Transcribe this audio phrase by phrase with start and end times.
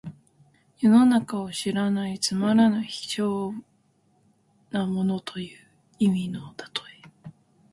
[0.79, 3.53] 世の中を知らないつまらぬ卑小
[4.71, 5.59] な者という
[5.99, 7.31] 意味の例え。